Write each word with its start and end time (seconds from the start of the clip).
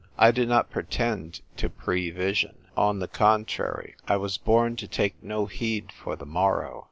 I 0.17 0.31
do 0.31 0.47
not 0.47 0.71
pretend 0.71 1.41
to 1.57 1.69
prevision; 1.69 2.65
on 2.75 2.97
the 2.97 3.07
con 3.07 3.45
trary, 3.45 3.93
I 4.07 4.17
was 4.17 4.39
born 4.39 4.75
to 4.77 4.87
take 4.87 5.21
no 5.21 5.45
heed 5.45 5.91
for 5.91 6.15
the 6.15 6.25
morrow. 6.25 6.79